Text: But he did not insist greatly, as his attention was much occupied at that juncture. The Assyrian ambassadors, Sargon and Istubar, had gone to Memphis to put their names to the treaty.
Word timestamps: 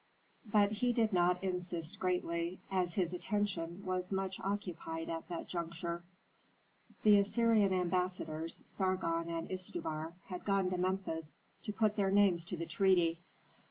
But 0.51 0.71
he 0.71 0.93
did 0.93 1.13
not 1.13 1.43
insist 1.43 1.99
greatly, 1.99 2.57
as 2.71 2.95
his 2.95 3.13
attention 3.13 3.85
was 3.85 4.11
much 4.11 4.39
occupied 4.39 5.11
at 5.11 5.29
that 5.29 5.47
juncture. 5.47 6.01
The 7.03 7.19
Assyrian 7.19 7.71
ambassadors, 7.71 8.61
Sargon 8.65 9.29
and 9.29 9.47
Istubar, 9.51 10.13
had 10.25 10.43
gone 10.43 10.71
to 10.71 10.77
Memphis 10.79 11.37
to 11.65 11.71
put 11.71 11.97
their 11.97 12.09
names 12.09 12.45
to 12.45 12.57
the 12.57 12.65
treaty. 12.65 13.19